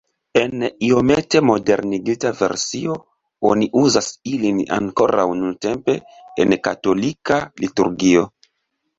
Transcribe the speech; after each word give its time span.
En 0.41 0.61
iomete 0.85 1.39
modernigita 1.47 2.29
versio 2.37 2.95
oni 3.49 3.67
uzas 3.81 4.07
ilin 4.31 4.61
ankoraŭ 4.77 5.25
nuntempe 5.41 5.95
en 6.45 6.57
katolika 6.69 7.39
liturgio. 7.65 8.25